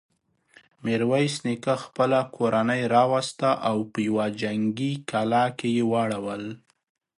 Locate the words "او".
3.69-3.75